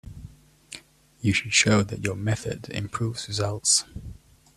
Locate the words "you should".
1.19-1.53